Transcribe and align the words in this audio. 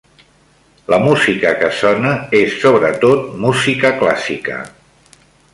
La 0.93 0.97
música 1.03 1.51
que 1.59 1.69
sona 1.81 2.15
és 2.39 2.57
sobretot 2.65 3.31
música 3.47 3.95
clàssica. 4.03 4.61